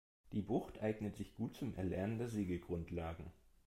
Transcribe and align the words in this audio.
Die 0.31 0.41
Bucht 0.41 0.81
eignet 0.81 1.15
sich 1.15 1.35
gut 1.35 1.55
zum 1.55 1.75
Erlernen 1.75 2.17
der 2.17 2.27
Segelgrundlagen. 2.27 3.31